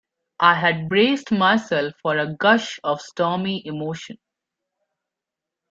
[0.39, 4.17] I had braced myself for a gush of stormy emotion.